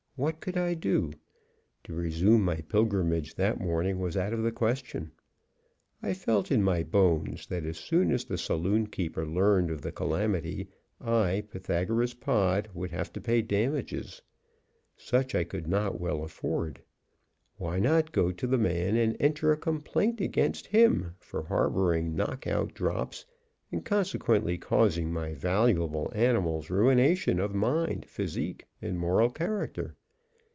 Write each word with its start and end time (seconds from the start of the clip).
What 0.17 0.39
could 0.39 0.55
I 0.55 0.75
do? 0.75 1.13
To 1.85 1.95
resume 1.95 2.43
my 2.45 2.57
pilgrimage 2.57 3.33
that 3.35 3.59
morning 3.59 3.97
was 3.97 4.15
out 4.15 4.33
of 4.33 4.43
the 4.43 4.51
question. 4.51 5.09
I 6.03 6.13
felt 6.13 6.51
in 6.51 6.61
my 6.61 6.83
bones 6.83 7.47
that 7.47 7.65
as 7.65 7.77
soon 7.77 8.11
as 8.11 8.25
the 8.25 8.37
saloonkeeper 8.37 9.25
learned 9.25 9.71
of 9.71 9.81
the 9.81 9.91
calamity, 9.91 10.67
I, 10.99 11.45
Pythagoras 11.49 12.13
Pod, 12.13 12.69
would 12.75 12.91
have 12.91 13.11
to 13.13 13.21
pay 13.21 13.41
damages. 13.41 14.21
Such 14.95 15.33
I 15.33 15.43
could 15.43 15.65
not 15.67 15.99
well 15.99 16.23
afford. 16.23 16.83
Why 17.57 17.79
not 17.79 18.11
go 18.11 18.31
to 18.31 18.45
the 18.45 18.59
man 18.59 18.95
and 18.97 19.17
enter 19.19 19.51
a 19.51 19.57
complaint 19.57 20.21
against 20.21 20.67
him 20.67 21.15
for 21.17 21.41
harboring 21.47 22.15
knock 22.15 22.45
out 22.45 22.75
drops, 22.75 23.25
and 23.71 23.83
consequently 23.83 24.59
causing 24.59 25.11
my 25.11 25.33
valuable 25.33 26.11
animals 26.13 26.69
ruination 26.69 27.39
of 27.39 27.55
mind, 27.55 28.05
physique 28.07 28.67
and 28.83 28.99
moral 28.99 29.31
character? 29.31 29.95